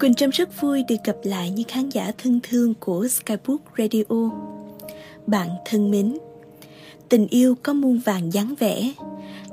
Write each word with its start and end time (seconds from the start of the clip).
Quỳnh 0.00 0.14
Trâm 0.14 0.30
rất 0.30 0.60
vui 0.60 0.84
được 0.88 0.96
gặp 1.04 1.16
lại 1.22 1.50
những 1.50 1.68
khán 1.68 1.88
giả 1.88 2.12
thân 2.18 2.40
thương 2.42 2.74
của 2.74 3.08
Skybook 3.08 3.60
Radio. 3.78 4.30
Bạn 5.26 5.48
thân 5.64 5.90
mến, 5.90 6.18
tình 7.08 7.26
yêu 7.26 7.54
có 7.62 7.72
muôn 7.72 7.98
vàng 7.98 8.32
dáng 8.32 8.54
vẻ. 8.58 8.92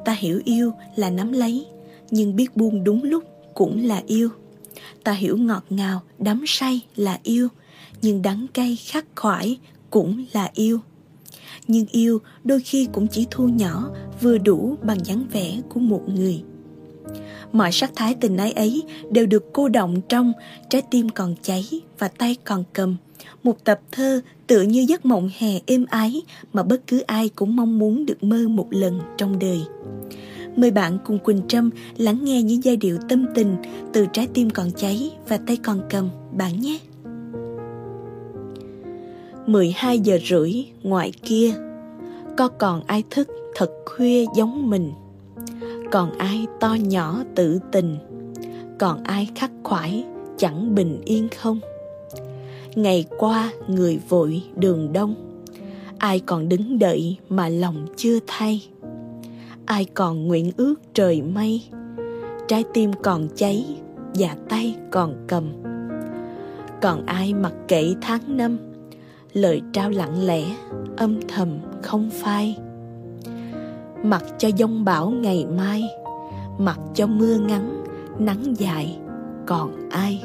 Ta 0.05 0.13
hiểu 0.13 0.41
yêu 0.46 0.73
là 0.96 1.09
nắm 1.09 1.31
lấy, 1.31 1.65
nhưng 2.12 2.35
biết 2.35 2.57
buông 2.57 2.83
đúng 2.83 3.04
lúc 3.04 3.23
cũng 3.54 3.85
là 3.85 4.01
yêu. 4.07 4.29
Ta 5.04 5.12
hiểu 5.12 5.38
ngọt 5.38 5.63
ngào, 5.69 6.02
đắm 6.20 6.44
say 6.48 6.82
là 6.96 7.20
yêu, 7.23 7.48
nhưng 8.02 8.21
đắng 8.21 8.46
cay 8.54 8.76
khắc 8.76 9.05
khoải 9.16 9.58
cũng 9.89 10.26
là 10.34 10.50
yêu. 10.54 10.80
Nhưng 11.68 11.86
yêu 11.92 12.20
đôi 12.44 12.62
khi 12.62 12.88
cũng 12.94 13.08
chỉ 13.08 13.28
thu 13.32 13.48
nhỏ 13.48 13.89
vừa 14.21 14.38
đủ 14.38 14.78
bằng 14.84 15.05
dáng 15.05 15.26
vẻ 15.32 15.62
của 15.70 15.80
một 15.80 16.02
người 16.08 16.44
mọi 17.52 17.71
sắc 17.71 17.91
thái 17.95 18.15
tình 18.15 18.38
ái 18.38 18.52
ấy 18.52 18.84
đều 19.09 19.25
được 19.25 19.54
cô 19.54 19.70
động 19.70 20.02
trong 20.09 20.34
trái 20.70 20.81
tim 20.81 21.09
còn 21.09 21.36
cháy 21.41 21.66
và 21.99 22.07
tay 22.07 22.35
còn 22.45 22.63
cầm. 22.73 22.95
Một 23.43 23.63
tập 23.63 23.80
thơ 23.91 24.21
tựa 24.48 24.62
như 24.62 24.85
giấc 24.88 25.05
mộng 25.05 25.30
hè 25.38 25.59
êm 25.66 25.85
ái 25.90 26.21
mà 26.53 26.63
bất 26.63 26.88
cứ 26.88 26.99
ai 26.99 27.29
cũng 27.29 27.55
mong 27.55 27.79
muốn 27.79 28.05
được 28.05 28.23
mơ 28.23 28.48
một 28.48 28.67
lần 28.70 28.99
trong 29.17 29.40
đời. 29.40 29.62
Mời 30.55 30.71
bạn 30.71 30.98
cùng 31.05 31.20
quỳnh 31.20 31.41
trâm 31.48 31.70
lắng 31.98 32.20
nghe 32.23 32.43
những 32.43 32.63
giai 32.63 32.77
điệu 32.77 32.98
tâm 33.09 33.26
tình 33.35 33.55
từ 33.93 34.05
trái 34.13 34.27
tim 34.34 34.49
còn 34.49 34.71
cháy 34.71 35.12
và 35.27 35.38
tay 35.38 35.57
còn 35.57 35.81
cầm 35.90 36.09
bạn 36.31 36.62
nhé. 36.62 36.79
12 39.48 39.99
giờ 39.99 40.20
rưỡi 40.29 40.54
ngoài 40.84 41.12
kia. 41.23 41.54
Có 42.38 42.48
còn 42.48 42.81
ai 42.88 43.04
thức 43.09 43.29
thật 43.55 43.70
khuya 43.85 44.26
giống 44.35 44.70
mình? 44.70 44.91
Còn 45.91 46.18
ai 46.18 46.48
to 46.59 46.73
nhỏ 46.73 47.23
tự 47.36 47.59
tình? 47.72 47.98
Còn 48.80 49.04
ai 49.04 49.30
khắc 49.36 49.52
khoải 49.63 50.05
chẳng 50.38 50.76
bình 50.76 51.02
yên 51.05 51.27
không? 51.38 51.59
Ngày 52.76 53.05
qua 53.18 53.52
người 53.68 53.99
vội 54.10 54.43
đường 54.55 54.93
đông. 54.93 55.15
Ai 55.98 56.20
còn 56.20 56.49
đứng 56.49 56.80
đợi 56.80 57.18
mà 57.30 57.49
lòng 57.49 57.88
chưa 57.96 58.20
thay? 58.27 58.68
Ai 59.65 59.85
còn 59.85 60.27
nguyện 60.27 60.52
ước 60.57 60.76
trời 60.93 61.21
mây? 61.21 61.62
Trái 62.48 62.63
tim 62.74 62.91
còn 63.04 63.27
cháy 63.35 63.65
và 64.13 64.35
tay 64.50 64.75
còn 64.91 65.25
cầm. 65.28 65.44
Còn 66.81 67.06
ai 67.06 67.34
mặc 67.34 67.53
kệ 67.68 67.94
tháng 68.02 68.38
năm? 68.38 68.58
Lời 69.34 69.62
trao 69.74 69.90
lặng 69.90 70.25
lẽ, 70.25 70.44
âm 70.97 71.19
thầm 71.28 71.50
không 71.81 72.09
phai 72.09 72.58
mặc 74.03 74.24
cho 74.38 74.47
giông 74.47 74.85
bão 74.85 75.09
ngày 75.09 75.46
mai, 75.46 75.84
mặc 76.57 76.80
cho 76.94 77.07
mưa 77.07 77.38
ngắn, 77.38 77.84
nắng 78.19 78.53
dài, 78.58 78.97
còn 79.46 79.90
ai? 79.90 80.24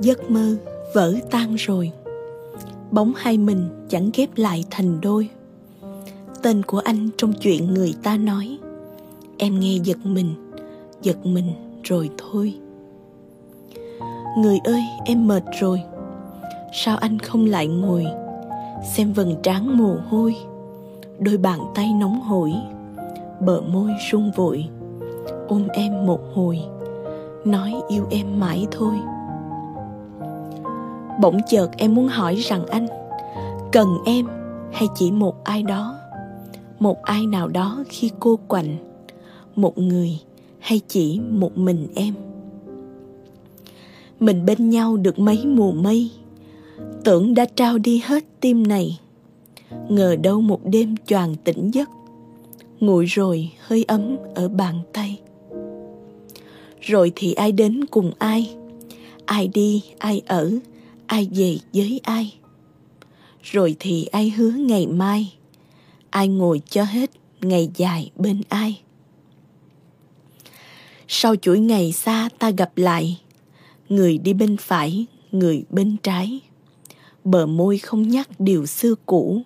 Giấc 0.00 0.30
mơ 0.30 0.56
vỡ 0.94 1.14
tan 1.30 1.54
rồi, 1.54 1.92
bóng 2.90 3.12
hai 3.16 3.38
mình 3.38 3.86
chẳng 3.88 4.10
ghép 4.14 4.28
lại 4.36 4.64
thành 4.70 5.00
đôi. 5.00 5.28
Tên 6.42 6.62
của 6.62 6.78
anh 6.78 7.08
trong 7.16 7.32
chuyện 7.32 7.74
người 7.74 7.94
ta 8.02 8.16
nói, 8.16 8.58
em 9.38 9.60
nghe 9.60 9.76
giật 9.76 9.98
mình 10.04 10.34
giật 11.02 11.26
mình 11.26 11.52
rồi 11.82 12.10
thôi. 12.18 12.54
Người 14.38 14.58
ơi, 14.64 14.82
em 15.04 15.26
mệt 15.26 15.42
rồi, 15.60 15.82
sao 16.72 16.96
anh 16.96 17.18
không 17.18 17.46
lại 17.46 17.66
ngồi, 17.66 18.06
xem 18.96 19.12
vầng 19.12 19.36
trán 19.42 19.78
mồ 19.78 19.96
hôi? 20.08 20.36
Đôi 21.18 21.36
bàn 21.36 21.60
tay 21.74 21.92
nóng 22.00 22.20
hổi. 22.20 22.52
Bờ 23.40 23.60
môi 23.60 23.90
run 24.10 24.30
vội, 24.36 24.68
ôm 25.48 25.68
em 25.72 26.06
một 26.06 26.20
hồi, 26.34 26.60
nói 27.44 27.74
yêu 27.88 28.06
em 28.10 28.40
mãi 28.40 28.66
thôi. 28.70 28.94
Bỗng 31.20 31.38
chợt 31.48 31.68
em 31.76 31.94
muốn 31.94 32.08
hỏi 32.08 32.34
rằng 32.34 32.66
anh, 32.66 32.86
cần 33.72 33.88
em 34.04 34.26
hay 34.72 34.88
chỉ 34.94 35.10
một 35.10 35.44
ai 35.44 35.62
đó? 35.62 35.98
Một 36.78 37.02
ai 37.02 37.26
nào 37.26 37.48
đó 37.48 37.84
khi 37.88 38.10
cô 38.20 38.38
quạnh, 38.48 38.76
một 39.56 39.78
người 39.78 40.20
hay 40.58 40.80
chỉ 40.88 41.20
một 41.20 41.58
mình 41.58 41.88
em? 41.94 42.14
Mình 44.20 44.46
bên 44.46 44.70
nhau 44.70 44.96
được 44.96 45.18
mấy 45.18 45.46
mùa 45.46 45.72
mây, 45.72 46.10
tưởng 47.04 47.34
đã 47.34 47.44
trao 47.44 47.78
đi 47.78 48.02
hết 48.04 48.24
tim 48.40 48.66
này 48.66 48.98
ngờ 49.88 50.16
đâu 50.16 50.40
một 50.40 50.60
đêm 50.64 50.94
choàng 51.06 51.34
tỉnh 51.44 51.70
giấc. 51.70 51.88
Nguội 52.80 53.04
rồi 53.04 53.50
hơi 53.60 53.84
ấm 53.88 54.16
ở 54.34 54.48
bàn 54.48 54.80
tay. 54.92 55.20
Rồi 56.80 57.12
thì 57.14 57.32
ai 57.32 57.52
đến 57.52 57.84
cùng 57.84 58.12
ai? 58.18 58.56
Ai 59.24 59.48
đi, 59.48 59.82
ai 59.98 60.22
ở? 60.26 60.52
Ai 61.06 61.28
về 61.34 61.58
với 61.72 62.00
ai? 62.02 62.34
Rồi 63.42 63.76
thì 63.78 64.04
ai 64.04 64.30
hứa 64.30 64.50
ngày 64.50 64.86
mai? 64.86 65.34
Ai 66.10 66.28
ngồi 66.28 66.60
cho 66.70 66.84
hết 66.84 67.10
ngày 67.40 67.70
dài 67.76 68.10
bên 68.16 68.42
ai? 68.48 68.80
Sau 71.08 71.36
chuỗi 71.36 71.58
ngày 71.58 71.92
xa 71.92 72.28
ta 72.38 72.50
gặp 72.50 72.72
lại, 72.76 73.20
người 73.88 74.18
đi 74.18 74.32
bên 74.32 74.56
phải, 74.56 75.06
người 75.32 75.64
bên 75.70 75.96
trái. 76.02 76.40
Bờ 77.24 77.46
môi 77.46 77.78
không 77.78 78.08
nhắc 78.08 78.28
điều 78.40 78.66
xưa 78.66 78.94
cũ 79.06 79.42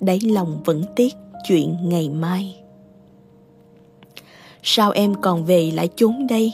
đáy 0.00 0.20
lòng 0.20 0.62
vẫn 0.64 0.84
tiếc 0.96 1.14
chuyện 1.48 1.76
ngày 1.82 2.08
mai. 2.08 2.56
Sao 4.62 4.90
em 4.90 5.14
còn 5.22 5.44
về 5.44 5.70
lại 5.74 5.88
chốn 5.96 6.26
đây? 6.26 6.52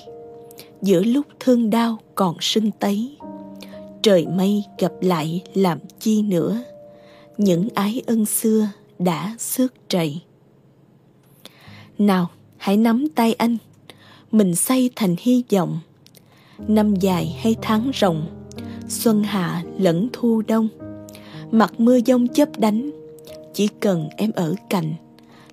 Giữa 0.82 1.00
lúc 1.00 1.26
thương 1.41 1.70
đau 1.70 1.98
còn 2.14 2.36
sưng 2.41 2.70
tấy. 2.70 3.16
Trời 4.02 4.26
mây 4.26 4.64
gặp 4.78 4.92
lại 5.00 5.42
làm 5.54 5.78
chi 6.00 6.22
nữa? 6.22 6.62
Những 7.36 7.69
ái 7.75 8.02
ân 8.06 8.26
xưa 8.26 8.69
đã 8.98 9.36
xước 9.38 9.75
trầy 9.88 10.22
nào, 11.98 12.31
hãy 12.56 12.76
nắm 12.76 13.08
tay 13.08 13.34
anh. 13.34 13.56
Mình 14.32 14.54
xây 14.54 14.91
thành 14.97 15.16
hy 15.19 15.44
vọng. 15.52 15.78
Năm 16.69 16.94
dài 16.94 17.36
hay 17.42 17.56
tháng 17.62 17.91
rộng 17.94 18.26
xuân 18.88 19.22
hạ 19.22 19.64
lẫn 19.78 20.08
thu 20.12 20.42
đông. 20.47 20.69
Mặt 21.50 21.81
mưa 21.81 21.97
giông 21.97 22.28
chớp 22.28 22.58
đánh 22.58 22.91
chỉ 23.54 23.68
cần 23.80 24.08
em 24.16 24.30
ở 24.34 24.54
cạnh 24.70 24.94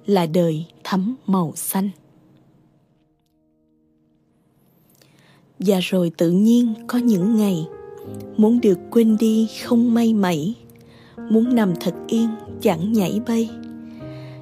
là 0.06 0.26
đời 0.26 0.66
thấm 0.84 1.16
màu 1.26 1.54
xanh. 1.56 1.90
Và 5.60 5.80
rồi 5.82 6.12
tự 6.18 6.32
nhiên 6.32 6.74
có 6.88 6.98
những 6.98 7.36
ngày 7.36 7.68
muốn 8.38 8.62
được 8.62 8.80
quên 8.92 9.18
đi 9.18 9.48
không 9.66 9.94
may 9.94 10.14
mẩy, 10.14 10.56
muốn 11.30 11.56
nằm 11.56 11.74
thật 11.80 11.94
yên 12.08 12.30
chẳng 12.62 12.94
nhảy 12.94 13.20
bay. 13.28 13.50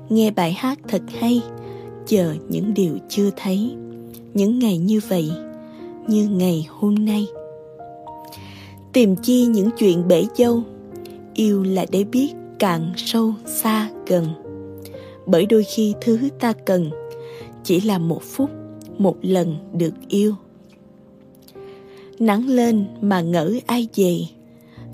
Nghe 0.09 0.31
bài 0.31 0.53
hát 0.53 0.79
thật 0.87 1.01
hay, 1.19 1.41
chờ 2.07 2.35
những 2.49 2.73
điều 2.73 2.97
chưa 3.09 3.29
thấy, 3.35 3.71
những 4.33 4.59
ngày 4.59 4.77
như 4.77 4.99
vậy, 5.07 5.31
như 6.07 6.29
ngày 6.29 6.67
hôm 6.69 7.05
nay. 7.05 7.27
Tìm 8.93 9.15
chi 9.15 9.45
những 9.45 9.69
chuyện 9.77 10.07
bể 10.07 10.25
dâu, 10.37 10.63
yêu 11.33 11.63
là 11.63 11.85
để 11.91 12.03
biết 12.03 12.33
cạn 12.59 12.91
sâu 12.95 13.33
xa 13.45 13.89
gần. 14.07 14.25
Bởi 15.25 15.45
đôi 15.45 15.63
khi 15.63 15.95
thứ 16.01 16.19
ta 16.39 16.53
cần 16.65 16.89
chỉ 17.63 17.81
là 17.81 17.97
một 17.97 18.23
phút, 18.23 18.49
một 18.97 19.17
lần 19.21 19.55
được 19.73 19.93
yêu. 20.07 20.35
Nắng 22.19 22.47
lên 22.47 22.85
mà 23.01 23.21
ngỡ 23.21 23.53
ai 23.65 23.87
về, 23.95 24.19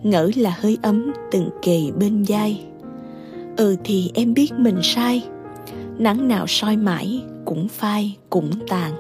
ngỡ 0.03 0.31
là 0.35 0.57
hơi 0.59 0.78
ấm 0.81 1.13
từng 1.31 1.50
kề 1.62 1.91
bên 2.00 2.25
vai. 2.28 2.66
Ừ 3.57 3.75
thì 3.84 4.12
em 4.13 4.34
biết 4.34 4.53
mình 4.57 4.80
sai, 4.84 5.24
nắng 5.97 6.28
nào 6.28 6.47
soi 6.47 6.78
mãi 6.78 7.24
cũng 7.45 7.68
phai 7.68 8.18
cũng 8.30 8.51
tàn. 8.68 8.94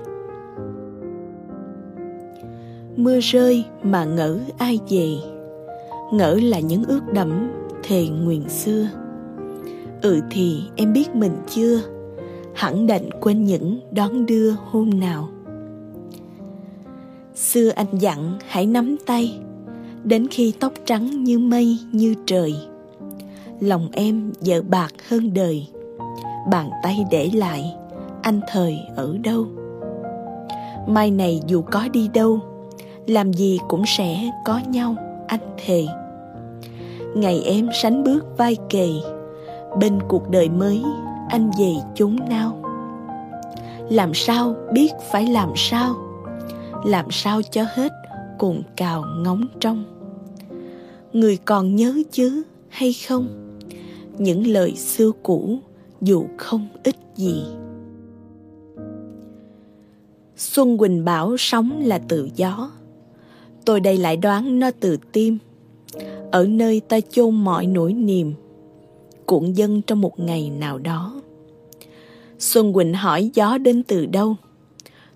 Mưa 2.95 3.19
rơi 3.19 3.65
mà 3.83 4.05
ngỡ 4.05 4.39
ai 4.57 4.79
về, 4.89 5.15
ngỡ 6.13 6.39
là 6.43 6.59
những 6.59 6.83
ước 6.83 7.01
đẫm 7.13 7.51
thề 7.83 8.07
nguyện 8.07 8.49
xưa. 8.49 8.87
Ừ 10.01 10.21
thì 10.31 10.61
em 10.75 10.93
biết 10.93 11.15
mình 11.15 11.31
chưa? 11.47 11.81
Hẳn 12.53 12.87
định 12.87 13.09
quên 13.21 13.45
những 13.45 13.79
đón 13.91 14.25
đưa 14.25 14.51
hôm 14.71 14.89
nào. 14.89 15.29
Xưa 17.35 17.69
anh 17.69 17.97
dặn 17.99 18.37
hãy 18.47 18.65
nắm 18.65 18.95
tay, 19.05 19.39
đến 20.03 20.27
khi 20.31 20.53
tóc 20.59 20.73
trắng 20.85 21.23
như 21.23 21.39
mây, 21.39 21.77
như 21.91 22.15
trời. 22.25 22.55
Lòng 23.59 23.89
em 23.91 24.31
vợ 24.41 24.61
bạc 24.61 24.93
hơn 25.07 25.33
đời, 25.33 25.67
bàn 26.51 26.69
tay 26.83 27.05
để 27.11 27.29
lại, 27.33 27.73
anh 28.21 28.41
thời 28.51 28.77
ở 28.95 29.17
đâu? 29.23 29.45
Mai 30.87 31.11
này 31.11 31.41
dù 31.47 31.61
có 31.61 31.87
đi 31.93 32.07
đâu, 32.13 32.39
làm 33.07 33.33
gì 33.33 33.59
cũng 33.67 33.83
sẽ 33.85 34.31
có 34.45 34.61
nhau, 34.69 34.95
anh 35.27 35.55
thề 35.65 35.85
ngày 37.15 37.41
em 37.45 37.69
sánh 37.81 38.03
bước 38.03 38.25
vai 38.37 38.57
kề. 38.69 38.89
Bên 39.79 39.99
cuộc 40.07 40.29
đời 40.29 40.49
mới, 40.49 40.81
anh 41.29 41.51
về 41.59 41.73
chốn 41.95 42.17
nào? 42.29 42.59
Làm 43.89 44.13
sao 44.13 44.55
biết 44.73 44.91
phải 45.11 45.27
làm 45.27 45.51
sao? 45.55 45.95
Làm 46.85 47.05
sao 47.11 47.41
cho 47.41 47.65
hết 47.73 47.91
cồn 48.39 48.61
cào 48.75 49.03
ngóng 49.17 49.47
trong? 49.59 49.83
Người 51.13 51.37
còn 51.37 51.75
nhớ 51.75 51.93
chứ 52.11 52.43
hay 52.69 52.93
không? 52.93 53.27
Những 54.17 54.47
lời 54.47 54.75
xưa 54.75 55.11
cũ 55.23 55.59
dù 56.01 56.25
không 56.37 56.67
ít 56.83 56.95
gì. 57.15 57.45
Xuân 60.37 60.77
quỳnh 60.77 61.05
bảo 61.05 61.37
sống 61.37 61.81
là 61.83 61.97
tự 61.97 62.29
gió. 62.35 62.71
Tôi 63.65 63.79
đây 63.79 63.97
lại 63.97 64.17
đoán 64.17 64.59
nó 64.59 64.71
từ 64.79 64.97
tim 65.11 65.37
ở 66.33 66.47
nơi 66.47 66.79
ta 66.79 66.99
chôn 67.09 67.35
mọi 67.35 67.65
nỗi 67.65 67.93
niềm, 67.93 68.33
cuộn 69.25 69.53
dân 69.53 69.81
trong 69.81 70.01
một 70.01 70.19
ngày 70.19 70.49
nào 70.49 70.77
đó. 70.77 71.21
Xuân 72.39 72.73
quỳnh 72.73 72.93
hỏi 72.93 73.31
gió 73.33 73.57
đến 73.57 73.83
từ 73.83 74.05
đâu? 74.05 74.35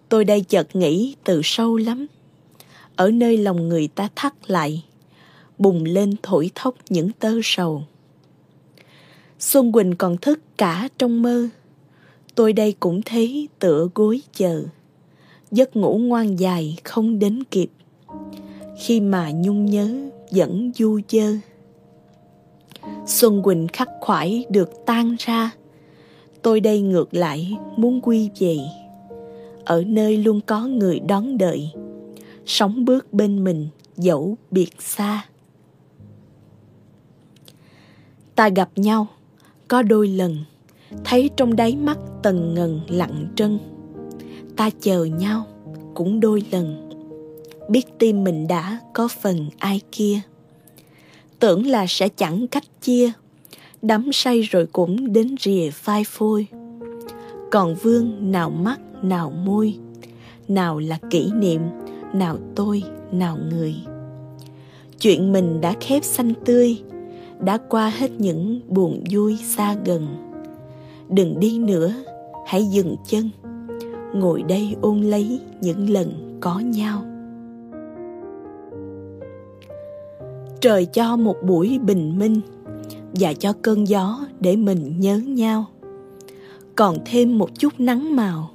Tôi 0.09 0.25
đây 0.25 0.41
chợt 0.41 0.75
nghĩ 0.75 1.15
từ 1.23 1.41
sâu 1.43 1.77
lắm. 1.77 2.07
Ở 2.95 3.11
nơi 3.11 3.37
lòng 3.37 3.69
người 3.69 3.87
ta 3.87 4.09
thắt 4.15 4.33
lại, 4.51 4.83
bùng 5.57 5.83
lên 5.83 6.15
thổi 6.23 6.51
thốc 6.55 6.75
những 6.89 7.11
tơ 7.19 7.39
sầu. 7.43 7.83
Xuân 9.39 9.71
quỳnh 9.71 9.95
còn 9.95 10.17
thức 10.17 10.39
cả 10.57 10.89
trong 10.97 11.21
mơ. 11.21 11.49
Tôi 12.35 12.53
đây 12.53 12.75
cũng 12.79 13.01
thấy 13.01 13.49
tựa 13.59 13.87
gối 13.95 14.21
chờ, 14.33 14.63
giấc 15.51 15.75
ngủ 15.75 15.97
ngoan 15.97 16.39
dài 16.39 16.77
không 16.83 17.19
đến 17.19 17.43
kịp. 17.51 17.69
Khi 18.79 18.99
mà 18.99 19.31
nhung 19.31 19.65
nhớ 19.65 20.09
vẫn 20.31 20.71
du 20.75 20.99
dơ 21.09 21.33
xuân 23.07 23.43
quỳnh 23.43 23.67
khắc 23.73 23.89
khoải 24.01 24.45
được 24.49 24.69
tan 24.85 25.15
ra. 25.19 25.51
Tôi 26.41 26.59
đây 26.59 26.81
ngược 26.81 27.13
lại 27.13 27.57
muốn 27.77 28.01
quy 28.01 28.29
về. 28.39 28.57
Ở 29.65 29.83
nơi 29.87 30.17
luôn 30.17 30.41
có 30.41 30.61
người 30.61 30.99
đón 30.99 31.37
đợi. 31.37 31.71
Sống 32.45 32.85
bước 32.85 33.13
bên 33.13 33.43
mình, 33.43 33.67
dẫu 33.97 34.37
biệt 34.51 34.69
xa. 34.79 35.25
Ta 38.35 38.49
gặp 38.49 38.69
nhau, 38.75 39.07
có 39.67 39.81
đôi 39.81 40.07
lần. 40.07 40.37
Thấy 41.03 41.29
trong 41.37 41.55
đáy 41.55 41.75
mắt 41.75 41.97
tần 42.23 42.53
ngần 42.53 42.81
lặng 42.87 43.27
trân. 43.35 43.59
Ta 44.55 44.69
chờ 44.81 45.03
nhau, 45.03 45.45
cũng 45.93 46.19
đôi 46.19 46.43
lần 46.51 46.89
biết 47.69 47.85
tim 47.99 48.23
mình 48.23 48.47
đã 48.47 48.79
có 48.93 49.07
phần 49.07 49.49
ai 49.57 49.81
kia. 49.91 50.19
Tưởng 51.39 51.65
là 51.65 51.85
sẽ 51.89 52.09
chẳng 52.09 52.47
cách 52.47 52.63
chia, 52.81 53.11
đắm 53.81 54.09
say 54.13 54.41
rồi 54.41 54.65
cũng 54.65 55.13
đến 55.13 55.35
rìa 55.39 55.69
phai 55.71 56.03
phôi. 56.03 56.47
Còn 57.51 57.75
vương 57.75 58.31
nào 58.31 58.49
mắt, 58.49 58.79
nào 59.01 59.29
môi, 59.45 59.75
nào 60.47 60.79
là 60.79 60.99
kỷ 61.09 61.31
niệm, 61.31 61.61
nào 62.13 62.37
tôi, 62.55 62.83
nào 63.11 63.37
người. 63.49 63.75
Chuyện 64.99 65.31
mình 65.31 65.61
đã 65.61 65.73
khép 65.79 66.03
xanh 66.03 66.33
tươi, 66.45 66.81
đã 67.39 67.57
qua 67.69 67.89
hết 67.89 68.11
những 68.17 68.61
buồn 68.67 69.03
vui 69.11 69.37
xa 69.55 69.75
gần. 69.85 70.07
Đừng 71.09 71.39
đi 71.39 71.59
nữa, 71.59 71.93
hãy 72.47 72.63
dừng 72.63 72.95
chân, 73.07 73.29
ngồi 74.13 74.43
đây 74.43 74.75
ôn 74.81 75.01
lấy 75.01 75.39
những 75.61 75.89
lần 75.89 76.37
có 76.39 76.59
nhau. 76.59 77.03
Trời 80.61 80.85
cho 80.85 81.15
một 81.15 81.35
buổi 81.43 81.79
bình 81.83 82.19
minh 82.19 82.41
và 83.13 83.33
cho 83.33 83.53
cơn 83.61 83.87
gió 83.87 84.19
để 84.39 84.55
mình 84.55 84.99
nhớ 84.99 85.17
nhau. 85.17 85.65
Còn 86.75 86.97
thêm 87.05 87.37
một 87.37 87.49
chút 87.59 87.73
nắng 87.79 88.15
màu 88.15 88.49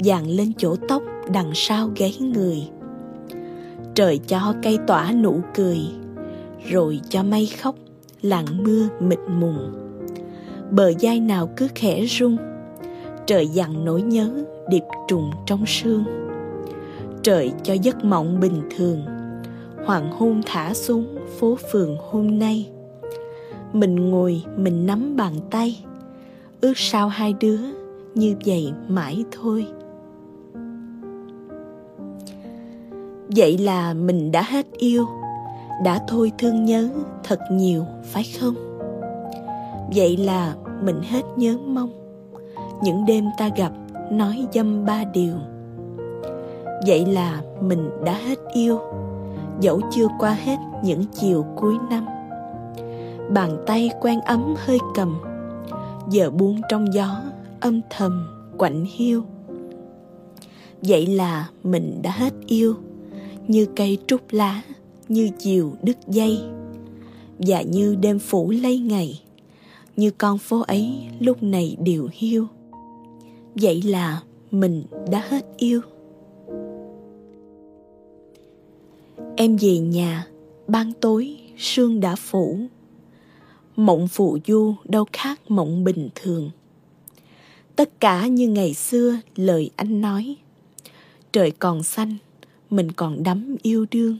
dàn 0.00 0.26
lên 0.26 0.52
chỗ 0.58 0.76
tóc 0.88 1.02
đằng 1.32 1.50
sau 1.54 1.90
gáy 1.96 2.16
người. 2.20 2.68
Trời 3.94 4.18
cho 4.18 4.54
cây 4.62 4.78
tỏa 4.86 5.12
nụ 5.12 5.40
cười, 5.54 5.78
rồi 6.70 7.00
cho 7.08 7.22
mây 7.22 7.46
khóc 7.46 7.74
lặng 8.22 8.46
mưa 8.64 8.88
mịt 9.00 9.18
mùng. 9.40 9.72
Bờ 10.70 10.92
vai 11.00 11.20
nào 11.20 11.50
cứ 11.56 11.68
khẽ 11.74 12.06
rung, 12.06 12.36
trời 13.26 13.48
dặn 13.48 13.84
nỗi 13.84 14.02
nhớ 14.02 14.44
điệp 14.70 14.84
trùng 15.08 15.30
trong 15.46 15.66
sương. 15.66 16.04
Trời 17.22 17.52
cho 17.62 17.74
giấc 17.74 18.04
mộng 18.04 18.40
bình 18.40 18.62
thường 18.76 19.13
hoàng 19.86 20.10
hôn 20.12 20.40
thả 20.46 20.74
xuống 20.74 21.06
phố 21.38 21.56
phường 21.72 21.96
hôm 22.10 22.38
nay. 22.38 22.70
Mình 23.72 24.10
ngồi, 24.10 24.42
mình 24.56 24.86
nắm 24.86 25.16
bàn 25.16 25.32
tay. 25.50 25.84
Ước 26.60 26.72
sao 26.76 27.08
hai 27.08 27.34
đứa 27.40 27.58
như 28.14 28.34
vậy 28.46 28.72
mãi 28.88 29.24
thôi. 29.32 29.66
Vậy 33.36 33.58
là 33.58 33.94
mình 33.94 34.32
đã 34.32 34.42
hết 34.42 34.66
yêu. 34.72 35.06
Đã 35.84 36.00
thôi 36.08 36.32
thương 36.38 36.64
nhớ 36.64 36.88
thật 37.24 37.38
nhiều, 37.50 37.84
phải 38.04 38.24
không? 38.40 38.54
Vậy 39.94 40.16
là 40.16 40.54
mình 40.82 41.00
hết 41.02 41.22
nhớ 41.36 41.56
mong. 41.66 41.90
Những 42.82 43.04
đêm 43.04 43.24
ta 43.38 43.50
gặp, 43.56 43.72
nói 44.10 44.46
dâm 44.52 44.84
ba 44.84 45.04
điều. 45.04 45.34
Vậy 46.86 47.06
là 47.06 47.42
mình 47.60 47.90
đã 48.04 48.12
hết 48.12 48.38
yêu 48.52 48.78
dẫu 49.64 49.80
chưa 49.90 50.08
qua 50.18 50.36
hết 50.44 50.56
những 50.82 51.04
chiều 51.20 51.46
cuối 51.56 51.74
năm. 51.90 52.06
Bàn 53.30 53.64
tay 53.66 53.90
quen 54.00 54.20
ấm 54.20 54.54
hơi 54.58 54.78
cầm, 54.94 55.18
giờ 56.10 56.30
buông 56.30 56.60
trong 56.68 56.94
gió 56.94 57.22
âm 57.60 57.80
thầm 57.90 58.26
quạnh 58.58 58.84
hiu. 58.94 59.22
Vậy 60.82 61.06
là 61.06 61.48
mình 61.62 62.00
đã 62.02 62.10
hết 62.10 62.34
yêu, 62.46 62.74
như 63.48 63.66
cây 63.76 63.98
trúc 64.06 64.20
lá, 64.30 64.62
như 65.08 65.30
chiều 65.38 65.72
đứt 65.82 65.96
dây. 66.08 66.40
Và 67.38 67.62
như 67.62 67.94
đêm 67.94 68.18
phủ 68.18 68.50
lấy 68.50 68.78
ngày, 68.78 69.22
như 69.96 70.10
con 70.10 70.38
phố 70.38 70.60
ấy 70.60 71.08
lúc 71.18 71.42
này 71.42 71.76
đều 71.80 72.08
hiu. 72.12 72.46
Vậy 73.54 73.82
là 73.82 74.22
mình 74.50 74.84
đã 75.10 75.22
hết 75.28 75.46
yêu. 75.56 75.80
Em 79.36 79.56
về 79.56 79.78
nhà, 79.78 80.26
ban 80.66 80.92
tối, 80.92 81.36
sương 81.58 82.00
đã 82.00 82.16
phủ. 82.16 82.58
Mộng 83.76 84.08
phụ 84.08 84.38
du 84.46 84.74
đâu 84.84 85.04
khác 85.12 85.40
mộng 85.50 85.84
bình 85.84 86.08
thường. 86.14 86.50
Tất 87.76 88.00
cả 88.00 88.26
như 88.26 88.48
ngày 88.48 88.74
xưa, 88.74 89.16
lời 89.36 89.70
anh 89.76 90.00
nói. 90.00 90.36
Trời 91.32 91.50
còn 91.50 91.82
xanh, 91.82 92.16
mình 92.70 92.92
còn 92.92 93.22
đắm 93.22 93.56
yêu 93.62 93.86
đương. 93.90 94.18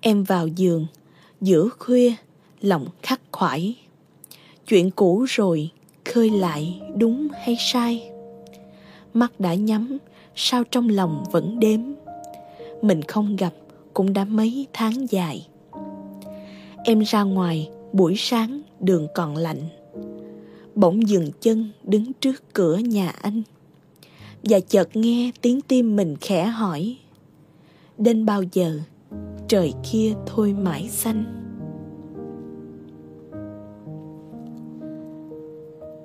Em 0.00 0.24
vào 0.24 0.46
giường, 0.46 0.86
giữa 1.40 1.68
khuya, 1.78 2.12
lòng 2.60 2.86
khắc 3.02 3.20
khoải. 3.32 3.76
Chuyện 4.66 4.90
cũ 4.90 5.24
rồi, 5.28 5.70
khơi 6.04 6.30
lại 6.30 6.80
đúng 6.96 7.28
hay 7.44 7.56
sai? 7.72 8.10
Mắt 9.14 9.40
đã 9.40 9.54
nhắm, 9.54 9.98
sao 10.34 10.64
trong 10.64 10.88
lòng 10.88 11.24
vẫn 11.32 11.60
đếm? 11.60 11.80
Mình 12.82 13.02
không 13.02 13.36
gặp 13.36 13.52
cũng 14.00 14.12
đã 14.12 14.24
mấy 14.24 14.66
tháng 14.72 15.10
dài. 15.10 15.48
Em 16.84 17.00
ra 17.00 17.22
ngoài, 17.22 17.70
buổi 17.92 18.14
sáng 18.16 18.62
đường 18.80 19.06
còn 19.14 19.36
lạnh. 19.36 19.68
Bỗng 20.74 21.08
dừng 21.08 21.30
chân 21.40 21.70
đứng 21.82 22.12
trước 22.12 22.54
cửa 22.54 22.76
nhà 22.76 23.08
anh. 23.08 23.42
Và 24.42 24.60
chợt 24.60 24.96
nghe 24.96 25.30
tiếng 25.40 25.60
tim 25.60 25.96
mình 25.96 26.16
khẽ 26.20 26.44
hỏi, 26.44 26.96
đến 27.98 28.26
bao 28.26 28.42
giờ 28.52 28.80
trời 29.48 29.72
kia 29.90 30.12
thôi 30.26 30.52
mãi 30.52 30.88
xanh? 30.88 31.24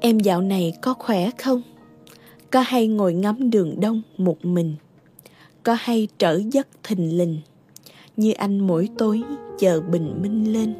Em 0.01 0.19
dạo 0.19 0.41
này 0.41 0.73
có 0.81 0.93
khỏe 0.93 1.29
không? 1.37 1.61
Có 2.51 2.61
hay 2.61 2.87
ngồi 2.87 3.13
ngắm 3.13 3.49
đường 3.49 3.79
đông 3.79 4.01
một 4.17 4.45
mình? 4.45 4.75
Có 5.63 5.77
hay 5.79 6.07
trở 6.17 6.41
giấc 6.51 6.67
thình 6.83 7.17
lình? 7.17 7.41
Như 8.17 8.31
anh 8.31 8.59
mỗi 8.59 8.89
tối 8.97 9.23
chờ 9.59 9.81
bình 9.81 10.19
minh 10.21 10.53
lên. 10.53 10.73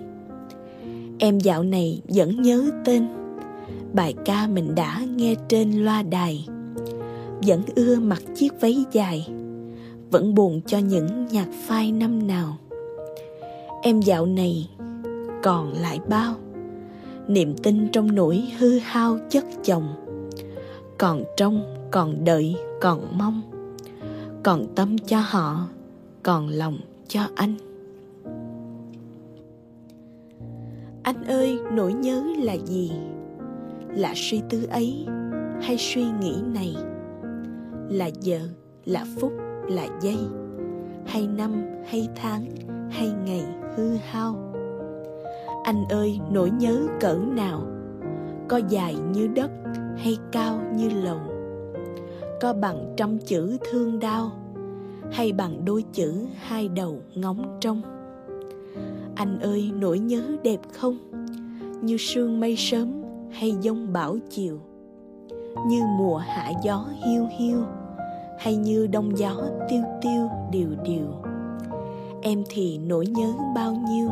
Em 1.20 1.40
dạo 1.40 1.64
này 1.64 2.02
vẫn 2.08 2.42
nhớ 2.42 2.72
tên, 2.86 3.08
bài 3.94 4.14
ca 4.26 4.48
mình 4.48 4.76
đã 4.76 5.02
nghe 5.16 5.36
trên 5.48 5.72
loa 5.72 6.04
đài. 6.04 6.48
Vẫn 7.48 7.62
ưa 7.76 7.96
mặc 7.96 8.22
chiếc 8.36 8.62
váy 8.62 8.86
dài, 8.92 9.28
vẫn 10.12 10.36
buồn 10.36 10.62
cho 10.62 10.78
những 10.78 11.28
nhạc 11.28 11.48
phai 11.68 11.92
năm 11.92 12.28
nào. 12.28 12.58
Em 13.82 14.02
dạo 14.02 14.26
này 14.26 14.70
còn 15.44 15.74
lại 15.74 16.00
bao, 16.10 16.36
niềm 17.28 17.56
tin 17.64 17.88
trong 17.92 18.16
nỗi 18.16 18.44
hư 18.58 18.80
hao 18.80 19.20
chất 19.30 19.46
chồng. 19.64 19.88
Còn 20.98 21.24
trông, 21.38 21.62
còn 21.92 22.26
đợi, 22.26 22.56
còn 22.82 23.18
mong, 23.18 23.42
còn 24.44 24.66
tâm 24.76 24.98
cho 24.98 25.20
họ, 25.20 25.68
còn 26.24 26.50
lòng 26.50 26.78
cho 27.08 27.22
anh. 27.36 27.56
Anh 31.04 31.24
ơi 31.28 31.60
nỗi 31.72 31.94
nhớ 31.94 32.24
là 32.44 32.54
gì? 32.54 32.92
Là 33.96 34.14
suy 34.16 34.42
tư 34.50 34.68
ấy 34.70 35.06
hay 35.62 35.78
suy 35.78 36.06
nghĩ 36.22 36.36
này? 36.54 36.76
Là 37.90 38.10
giờ 38.22 38.40
là 38.86 39.06
phút, 39.20 39.32
là 39.70 39.88
giây? 40.02 40.18
Hay 41.06 41.28
năm 41.28 41.66
hay 41.88 42.10
tháng 42.16 42.46
hay 42.92 43.12
ngày 43.26 43.46
hư 43.76 43.96
hao? 43.96 44.54
Anh 45.64 45.86
ơi 45.90 46.20
nỗi 46.32 46.50
nhớ 46.50 46.88
cỡ 47.00 47.16
nào? 47.16 47.62
Có 48.48 48.60
dài 48.70 48.96
như 49.14 49.28
đất 49.28 49.52
hay 49.98 50.18
cao 50.32 50.62
như 50.76 50.90
lầu? 50.90 51.20
Có 52.42 52.54
bằng 52.54 52.94
trăm 52.98 53.18
chữ 53.18 53.58
thương 53.72 54.00
đau? 54.00 54.32
Hay 55.12 55.34
bằng 55.34 55.66
đôi 55.66 55.84
chữ 55.94 56.26
hai 56.40 56.68
đầu 56.68 56.98
ngóng 57.16 57.58
trông 57.62 57.82
anh 59.16 59.40
ơi, 59.40 59.72
nỗi 59.80 60.00
nhớ 60.00 60.22
đẹp 60.44 60.60
không? 60.74 60.98
Như 61.82 61.98
sương 61.98 62.40
mây 62.40 62.56
sớm 62.56 63.04
hay 63.32 63.52
giông 63.62 63.94
bão 63.94 64.18
chiều? 64.30 64.60
Như 65.68 65.82
mùa 65.98 66.18
hạ 66.18 66.52
gió 66.64 66.86
hiu 67.06 67.28
hiu 67.38 67.58
hay 68.40 68.56
như 68.56 68.88
đông 68.88 69.18
gió 69.18 69.36
tiêu 69.70 69.84
tiêu 70.02 70.30
điều 70.52 70.70
điều? 70.84 71.08
Em 72.22 72.44
thì 72.50 72.78
nỗi 72.78 73.08
nhớ 73.08 73.34
bao 73.56 73.74
nhiêu 73.90 74.10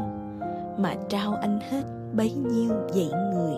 mà 0.78 0.96
trao 1.10 1.36
anh 1.36 1.60
hết 1.70 1.84
bấy 2.14 2.32
nhiêu 2.32 2.70
vậy 2.94 3.10
người? 3.34 3.56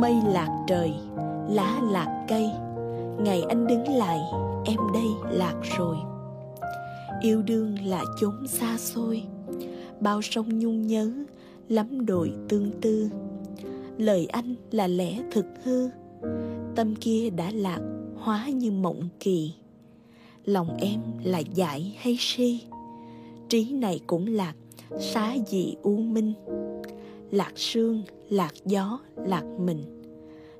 Mây 0.00 0.16
lạc 0.26 0.64
trời, 0.66 0.94
lá 1.48 1.80
lạc 1.90 2.24
cây 2.28 2.50
ngày 3.18 3.42
anh 3.42 3.66
đứng 3.66 3.88
lại, 3.88 4.20
em 4.64 4.76
đây 4.94 5.06
lạc 5.30 5.54
rồi. 5.78 5.96
Yêu 7.22 7.42
đương 7.42 7.76
là 7.84 8.04
chốn 8.20 8.46
xa 8.46 8.78
xôi, 8.78 9.22
bao 10.00 10.22
sông 10.22 10.58
nhung 10.58 10.86
nhớ, 10.86 11.12
lắm 11.68 12.06
đồi 12.06 12.32
tương 12.48 12.70
tư. 12.80 13.08
Lời 13.98 14.26
anh 14.26 14.54
là 14.70 14.86
lẽ 14.88 15.22
thực 15.32 15.46
hư, 15.64 15.88
tâm 16.76 16.94
kia 16.96 17.30
đã 17.30 17.50
lạc, 17.50 17.80
hóa 18.16 18.48
như 18.48 18.70
mộng 18.70 19.08
kỳ. 19.20 19.52
Lòng 20.44 20.76
em 20.78 21.00
là 21.24 21.38
dại 21.38 21.96
hay 21.98 22.16
si, 22.20 22.60
trí 23.48 23.72
này 23.72 24.00
cũng 24.06 24.26
lạc, 24.26 24.54
xá 25.00 25.34
dị 25.46 25.74
u 25.82 25.96
minh. 25.96 26.32
Lạc 27.30 27.52
sương, 27.56 28.02
lạc 28.28 28.52
gió, 28.64 29.00
lạc 29.16 29.44
mình, 29.58 30.02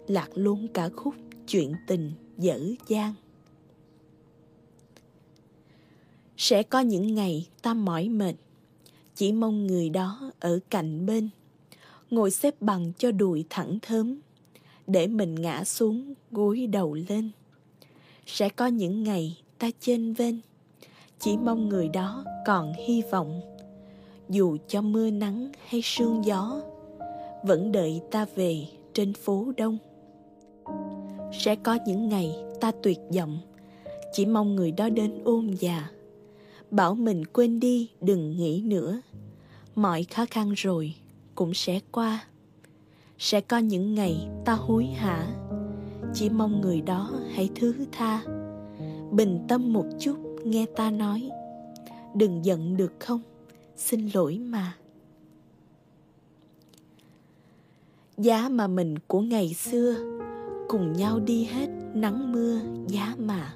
lạc 0.08 0.28
luôn 0.34 0.68
cả 0.74 0.88
khúc 0.88 1.14
chuyện 1.46 1.72
tình 1.86 2.12
dở 2.38 2.60
dang. 2.88 3.14
Sẽ 6.36 6.62
có 6.62 6.80
những 6.80 7.14
ngày 7.14 7.46
ta 7.62 7.74
mỏi 7.74 8.08
mệt, 8.08 8.34
chỉ 9.14 9.32
mong 9.32 9.66
người 9.66 9.88
đó 9.88 10.30
ở 10.40 10.58
cạnh 10.70 11.06
bên, 11.06 11.28
ngồi 12.10 12.30
xếp 12.30 12.54
bằng 12.62 12.92
cho 12.98 13.10
đùi 13.10 13.44
thẳng 13.50 13.78
thớm, 13.82 14.20
để 14.86 15.06
mình 15.06 15.34
ngã 15.34 15.64
xuống 15.64 16.14
gối 16.30 16.66
đầu 16.66 16.94
lên. 17.08 17.30
Sẽ 18.26 18.48
có 18.48 18.66
những 18.66 19.02
ngày 19.02 19.38
ta 19.58 19.70
chênh 19.80 20.14
vênh, 20.14 20.34
chỉ 21.18 21.36
mong 21.36 21.68
người 21.68 21.88
đó 21.88 22.24
còn 22.46 22.72
hy 22.86 23.02
vọng. 23.10 23.40
Dù 24.28 24.56
cho 24.68 24.82
mưa 24.82 25.10
nắng 25.10 25.52
hay 25.66 25.80
sương 25.84 26.24
gió, 26.24 26.62
vẫn 27.42 27.72
đợi 27.72 28.00
ta 28.10 28.26
về 28.34 28.66
trên 28.92 29.12
phố 29.12 29.52
đông 29.56 29.78
sẽ 31.32 31.56
có 31.56 31.78
những 31.86 32.08
ngày 32.08 32.36
ta 32.60 32.72
tuyệt 32.82 32.98
vọng. 33.16 33.38
Chỉ 34.12 34.26
mong 34.26 34.56
người 34.56 34.72
đó 34.72 34.88
đến 34.88 35.20
ôm 35.24 35.50
già. 35.60 35.88
Bảo 36.70 36.94
mình 36.94 37.24
quên 37.24 37.60
đi, 37.60 37.90
đừng 38.00 38.36
nghĩ 38.36 38.62
nữa. 38.62 39.00
Mọi 39.74 40.04
khó 40.04 40.26
khăn 40.30 40.52
rồi 40.56 40.94
cũng 41.34 41.54
sẽ 41.54 41.80
qua. 41.92 42.24
Sẽ 43.18 43.40
có 43.40 43.58
những 43.58 43.94
ngày 43.94 44.28
ta 44.44 44.52
hối 44.52 44.84
hả. 44.84 45.26
Chỉ 46.14 46.30
mong 46.30 46.60
người 46.60 46.80
đó 46.80 47.12
hãy 47.34 47.48
thứ 47.54 47.74
tha. 47.92 48.22
Bình 49.10 49.44
tâm 49.48 49.72
một 49.72 49.86
chút, 50.00 50.16
nghe 50.44 50.66
ta 50.76 50.90
nói. 50.90 51.30
Đừng 52.14 52.44
giận 52.44 52.76
được 52.76 52.92
không? 52.98 53.20
Xin 53.76 54.10
lỗi 54.14 54.38
mà. 54.38 54.76
Giá 58.18 58.48
mà 58.48 58.66
mình 58.66 58.94
của 59.06 59.20
ngày 59.20 59.54
xưa 59.54 60.15
cùng 60.68 60.92
nhau 60.92 61.20
đi 61.20 61.44
hết 61.44 61.68
nắng 61.94 62.32
mưa, 62.32 62.58
giá 62.88 63.14
mà. 63.18 63.54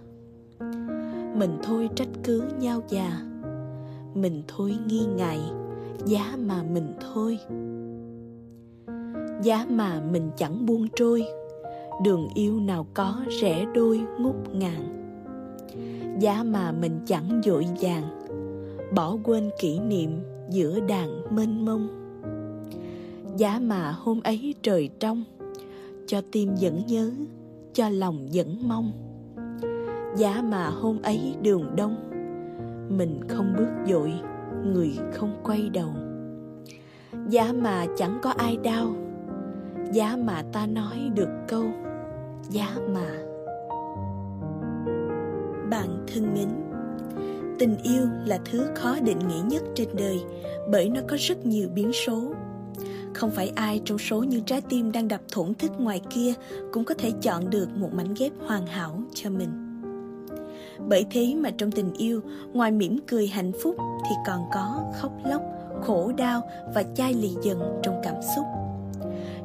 Mình 1.36 1.58
thôi 1.62 1.88
trách 1.96 2.08
cứ 2.24 2.42
nhau 2.58 2.82
già, 2.88 3.20
mình 4.14 4.42
thôi 4.48 4.76
nghi 4.86 5.06
ngại, 5.16 5.40
giá 6.06 6.36
mà 6.38 6.62
mình 6.62 6.92
thôi. 7.12 7.38
Giá 9.42 9.66
mà 9.70 10.02
mình 10.12 10.30
chẳng 10.36 10.66
buông 10.66 10.86
trôi, 10.96 11.24
đường 12.04 12.28
yêu 12.34 12.60
nào 12.60 12.86
có 12.94 13.24
rẻ 13.40 13.66
đôi 13.74 14.00
ngút 14.20 14.36
ngàn. 14.52 14.96
Giá 16.20 16.42
mà 16.42 16.72
mình 16.72 17.00
chẳng 17.06 17.40
dội 17.44 17.66
vàng 17.80 18.04
bỏ 18.94 19.16
quên 19.24 19.50
kỷ 19.60 19.78
niệm 19.78 20.20
giữa 20.50 20.80
đàn 20.80 21.36
mênh 21.36 21.64
mông. 21.64 21.88
Giá 23.36 23.58
mà 23.62 23.92
hôm 23.98 24.20
ấy 24.20 24.54
trời 24.62 24.90
trong 25.00 25.24
cho 26.10 26.20
tim 26.32 26.54
vẫn 26.60 26.82
nhớ, 26.86 27.10
cho 27.72 27.88
lòng 27.88 28.28
vẫn 28.32 28.68
mong. 28.68 28.92
Giá 30.16 30.42
mà 30.44 30.66
hôm 30.68 31.02
ấy 31.02 31.34
đường 31.42 31.76
đông, 31.76 31.96
mình 32.88 33.20
không 33.28 33.54
bước 33.58 33.68
dội, 33.86 34.12
người 34.64 34.98
không 35.12 35.40
quay 35.44 35.70
đầu. 35.72 35.90
Giá 37.28 37.52
mà 37.52 37.86
chẳng 37.96 38.18
có 38.22 38.30
ai 38.30 38.56
đau, 38.56 38.94
giá 39.92 40.16
mà 40.24 40.42
ta 40.52 40.66
nói 40.66 41.10
được 41.14 41.28
câu, 41.48 41.64
giá 42.50 42.76
mà. 42.94 43.08
Bạn 45.70 46.06
thân 46.14 46.34
mến, 46.34 46.48
tình 47.58 47.76
yêu 47.82 48.06
là 48.26 48.38
thứ 48.44 48.66
khó 48.74 48.96
định 49.04 49.18
nghĩa 49.28 49.42
nhất 49.44 49.62
trên 49.74 49.88
đời 49.98 50.20
bởi 50.70 50.88
nó 50.88 51.00
có 51.08 51.16
rất 51.20 51.46
nhiều 51.46 51.68
biến 51.74 51.92
số 51.92 52.34
không 53.14 53.30
phải 53.30 53.52
ai 53.54 53.80
trong 53.84 53.98
số 53.98 54.22
những 54.22 54.44
trái 54.44 54.60
tim 54.60 54.92
đang 54.92 55.08
đập 55.08 55.20
thổn 55.32 55.54
thức 55.54 55.72
ngoài 55.78 56.00
kia 56.10 56.32
cũng 56.72 56.84
có 56.84 56.94
thể 56.98 57.12
chọn 57.22 57.50
được 57.50 57.68
một 57.76 57.88
mảnh 57.92 58.14
ghép 58.18 58.32
hoàn 58.46 58.66
hảo 58.66 59.02
cho 59.14 59.30
mình. 59.30 59.50
Bởi 60.88 61.06
thế 61.10 61.34
mà 61.34 61.50
trong 61.50 61.70
tình 61.70 61.92
yêu, 61.94 62.20
ngoài 62.52 62.70
mỉm 62.70 62.98
cười 63.06 63.26
hạnh 63.26 63.52
phúc 63.62 63.76
thì 63.78 64.14
còn 64.26 64.40
có 64.52 64.92
khóc 65.00 65.12
lóc, 65.24 65.42
khổ 65.82 66.12
đau 66.16 66.40
và 66.74 66.82
chai 66.94 67.14
lì 67.14 67.30
dần 67.42 67.80
trong 67.82 68.00
cảm 68.04 68.14
xúc. 68.36 68.44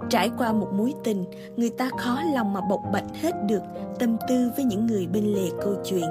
Trải 0.10 0.32
qua 0.38 0.54
một 0.54 0.68
mối 0.74 0.94
tình, 1.04 1.26
người 1.56 1.70
ta 1.70 1.90
khó 1.98 2.22
lòng 2.34 2.54
mà 2.54 2.62
bộc 2.70 2.82
bạch 2.94 3.16
hết 3.22 3.32
được 3.48 3.62
tâm 4.00 4.18
tư 4.28 4.52
với 4.56 4.66
những 4.66 4.88
người 4.88 5.08
bên 5.08 5.24
lề 5.26 5.50
câu 5.64 5.76
chuyện, 5.86 6.10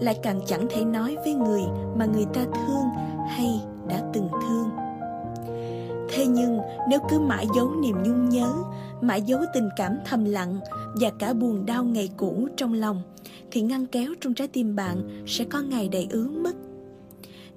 lại 0.00 0.18
càng 0.22 0.40
chẳng 0.46 0.66
thể 0.70 0.84
nói 0.84 1.16
với 1.24 1.34
người 1.34 1.62
mà 1.96 2.06
người 2.06 2.26
ta 2.34 2.40
thương 2.44 2.84
hay 3.28 3.60
đã 3.88 4.02
từng 4.12 4.28
thương 4.30 4.89
thế 6.10 6.26
nhưng, 6.26 6.58
nếu 6.88 7.00
cứ 7.10 7.18
mãi 7.18 7.46
giấu 7.56 7.74
niềm 7.74 7.96
nhung 8.02 8.28
nhớ, 8.28 8.52
mãi 9.02 9.22
giấu 9.22 9.40
tình 9.54 9.68
cảm 9.76 9.98
thầm 10.04 10.24
lặng 10.24 10.60
và 11.00 11.10
cả 11.18 11.32
buồn 11.32 11.66
đau 11.66 11.84
ngày 11.84 12.10
cũ 12.16 12.48
trong 12.56 12.74
lòng, 12.74 13.02
thì 13.50 13.60
ngăn 13.60 13.86
kéo 13.86 14.14
trong 14.20 14.34
trái 14.34 14.48
tim 14.48 14.76
bạn 14.76 15.24
sẽ 15.26 15.44
có 15.44 15.62
ngày 15.62 15.88
đầy 15.88 16.06
ứ 16.10 16.28
mất. 16.28 16.56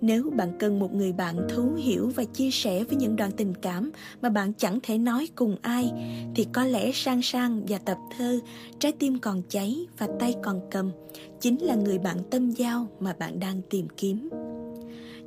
Nếu 0.01 0.29
bạn 0.35 0.57
cần 0.59 0.79
một 0.79 0.93
người 0.93 1.13
bạn 1.13 1.47
thấu 1.49 1.73
hiểu 1.77 2.11
và 2.15 2.23
chia 2.23 2.51
sẻ 2.51 2.83
với 2.83 2.95
những 2.95 3.15
đoạn 3.15 3.31
tình 3.31 3.53
cảm 3.61 3.91
mà 4.21 4.29
bạn 4.29 4.53
chẳng 4.53 4.79
thể 4.83 4.97
nói 4.97 5.27
cùng 5.35 5.55
ai, 5.61 5.91
thì 6.35 6.47
có 6.53 6.63
lẽ 6.63 6.91
sang 6.91 7.21
sang 7.21 7.61
và 7.67 7.77
tập 7.77 7.97
thơ, 8.17 8.39
trái 8.79 8.91
tim 8.91 9.19
còn 9.19 9.41
cháy 9.49 9.85
và 9.97 10.07
tay 10.19 10.35
còn 10.43 10.61
cầm, 10.71 10.91
chính 11.39 11.61
là 11.61 11.75
người 11.75 11.99
bạn 11.99 12.17
tâm 12.29 12.51
giao 12.51 12.87
mà 12.99 13.15
bạn 13.19 13.39
đang 13.39 13.61
tìm 13.69 13.87
kiếm 13.97 14.29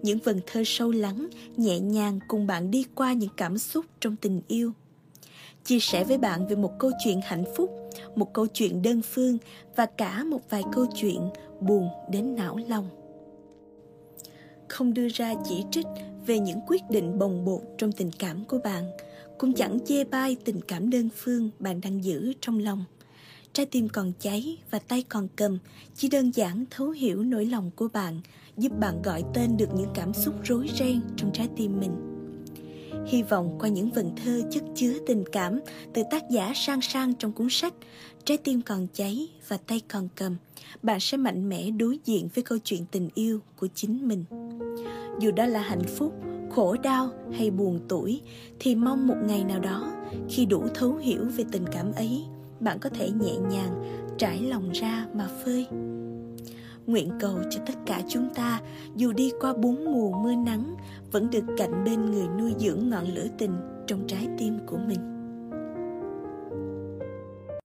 những 0.06 0.18
vần 0.18 0.40
thơ 0.46 0.62
sâu 0.66 0.90
lắng, 0.90 1.28
nhẹ 1.56 1.80
nhàng 1.80 2.18
cùng 2.28 2.46
bạn 2.46 2.70
đi 2.70 2.84
qua 2.94 3.12
những 3.12 3.30
cảm 3.36 3.58
xúc 3.58 3.84
trong 4.00 4.16
tình 4.16 4.40
yêu. 4.48 4.72
Chia 5.64 5.80
sẻ 5.80 6.04
với 6.04 6.18
bạn 6.18 6.46
về 6.48 6.56
một 6.56 6.72
câu 6.78 6.90
chuyện 7.04 7.20
hạnh 7.24 7.44
phúc, 7.56 7.70
một 8.16 8.32
câu 8.32 8.46
chuyện 8.46 8.82
đơn 8.82 9.02
phương 9.02 9.38
và 9.76 9.86
cả 9.86 10.24
một 10.24 10.40
vài 10.50 10.62
câu 10.72 10.86
chuyện 10.94 11.20
buồn 11.60 11.88
đến 12.10 12.34
não 12.34 12.58
lòng. 12.68 12.88
Không 14.68 14.94
đưa 14.94 15.08
ra 15.08 15.34
chỉ 15.48 15.64
trích 15.70 15.86
về 16.26 16.38
những 16.38 16.60
quyết 16.66 16.82
định 16.90 17.18
bồng 17.18 17.44
bột 17.44 17.60
trong 17.78 17.92
tình 17.92 18.10
cảm 18.18 18.44
của 18.44 18.58
bạn, 18.64 18.90
cũng 19.38 19.52
chẳng 19.52 19.78
chê 19.86 20.04
bai 20.04 20.36
tình 20.44 20.60
cảm 20.68 20.90
đơn 20.90 21.08
phương 21.16 21.50
bạn 21.58 21.80
đang 21.80 22.04
giữ 22.04 22.32
trong 22.40 22.58
lòng. 22.58 22.84
Trái 23.52 23.66
tim 23.66 23.88
còn 23.88 24.12
cháy 24.20 24.58
và 24.70 24.78
tay 24.78 25.04
còn 25.08 25.28
cầm, 25.36 25.58
chỉ 25.94 26.08
đơn 26.08 26.30
giản 26.34 26.64
thấu 26.70 26.90
hiểu 26.90 27.22
nỗi 27.22 27.46
lòng 27.46 27.70
của 27.76 27.88
bạn 27.88 28.20
giúp 28.58 28.72
bạn 28.80 29.02
gọi 29.02 29.24
tên 29.34 29.56
được 29.56 29.74
những 29.74 29.90
cảm 29.94 30.14
xúc 30.14 30.34
rối 30.44 30.68
ren 30.78 31.00
trong 31.16 31.32
trái 31.32 31.48
tim 31.56 31.80
mình. 31.80 31.92
Hy 33.06 33.22
vọng 33.22 33.56
qua 33.60 33.68
những 33.68 33.90
vần 33.90 34.10
thơ 34.24 34.42
chất 34.50 34.62
chứa 34.74 34.92
tình 35.06 35.24
cảm 35.32 35.60
từ 35.94 36.02
tác 36.10 36.30
giả 36.30 36.52
sang 36.54 36.80
sang 36.80 37.14
trong 37.14 37.32
cuốn 37.32 37.46
sách 37.50 37.74
trái 38.24 38.36
tim 38.36 38.62
còn 38.62 38.86
cháy 38.92 39.28
và 39.48 39.56
tay 39.56 39.80
còn 39.88 40.08
cầm, 40.14 40.36
bạn 40.82 41.00
sẽ 41.00 41.16
mạnh 41.16 41.48
mẽ 41.48 41.70
đối 41.70 41.98
diện 42.04 42.28
với 42.34 42.44
câu 42.44 42.58
chuyện 42.64 42.84
tình 42.90 43.08
yêu 43.14 43.40
của 43.56 43.68
chính 43.74 44.08
mình. 44.08 44.24
Dù 45.20 45.30
đó 45.30 45.46
là 45.46 45.60
hạnh 45.60 45.84
phúc, 45.96 46.14
khổ 46.50 46.76
đau 46.82 47.10
hay 47.32 47.50
buồn 47.50 47.80
tuổi 47.88 48.20
thì 48.60 48.74
mong 48.74 49.06
một 49.06 49.16
ngày 49.26 49.44
nào 49.44 49.60
đó, 49.60 49.92
khi 50.28 50.46
đủ 50.46 50.62
thấu 50.74 50.96
hiểu 50.96 51.24
về 51.36 51.44
tình 51.52 51.64
cảm 51.72 51.92
ấy, 51.92 52.24
bạn 52.60 52.78
có 52.78 52.90
thể 52.90 53.10
nhẹ 53.10 53.36
nhàng 53.50 54.02
trải 54.18 54.40
lòng 54.40 54.70
ra 54.72 55.06
mà 55.14 55.28
phơi 55.44 55.66
nguyện 56.86 57.10
cầu 57.20 57.38
cho 57.50 57.60
tất 57.66 57.74
cả 57.86 58.00
chúng 58.08 58.28
ta, 58.34 58.60
dù 58.94 59.12
đi 59.12 59.32
qua 59.40 59.54
bốn 59.54 59.84
mùa 59.84 60.22
mưa 60.22 60.34
nắng, 60.34 60.74
vẫn 61.12 61.30
được 61.30 61.44
cạnh 61.56 61.84
bên 61.84 62.10
người 62.10 62.26
nuôi 62.38 62.54
dưỡng 62.58 62.90
ngọn 62.90 63.04
lửa 63.04 63.26
tình 63.38 63.52
trong 63.86 64.06
trái 64.06 64.28
tim 64.38 64.58
của 64.66 64.78
mình. 64.88 65.15